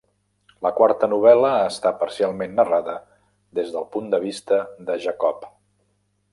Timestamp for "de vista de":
4.15-5.01